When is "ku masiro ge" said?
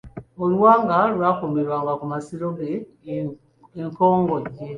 1.99-2.71